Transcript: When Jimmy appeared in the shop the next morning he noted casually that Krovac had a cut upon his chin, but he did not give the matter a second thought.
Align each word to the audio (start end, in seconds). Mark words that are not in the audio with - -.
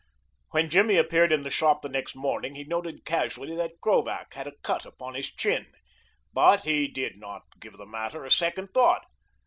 When 0.49 0.67
Jimmy 0.71 0.97
appeared 0.97 1.31
in 1.31 1.43
the 1.43 1.51
shop 1.51 1.83
the 1.83 1.87
next 1.87 2.15
morning 2.15 2.55
he 2.55 2.63
noted 2.63 3.05
casually 3.05 3.55
that 3.57 3.79
Krovac 3.81 4.33
had 4.33 4.47
a 4.47 4.57
cut 4.63 4.83
upon 4.83 5.13
his 5.13 5.31
chin, 5.31 5.71
but 6.33 6.63
he 6.63 6.87
did 6.87 7.19
not 7.19 7.43
give 7.59 7.73
the 7.77 7.85
matter 7.85 8.25
a 8.25 8.31
second 8.31 8.69
thought. 8.73 9.05